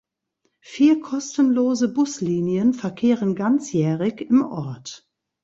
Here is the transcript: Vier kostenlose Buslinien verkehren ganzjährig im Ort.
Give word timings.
Vier 0.61 0.99
kostenlose 0.99 1.87
Buslinien 1.93 2.73
verkehren 2.73 3.35
ganzjährig 3.35 4.19
im 4.21 4.41
Ort. 4.43 5.07